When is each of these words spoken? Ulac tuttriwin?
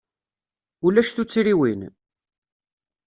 Ulac 0.85 1.09
tuttriwin? 1.11 1.81